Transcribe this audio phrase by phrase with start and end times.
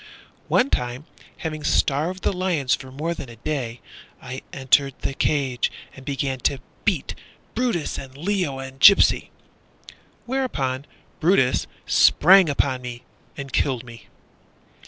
[0.47, 1.05] One time,
[1.37, 3.81] having starved the lions For more than a day,
[4.19, 7.13] I entered the cage and began to beat
[7.53, 9.29] Brutus And Leo and Gypsy.
[10.25, 10.85] Whereupon
[11.19, 13.03] Brutus sprang upon me,
[13.37, 14.07] And killed me.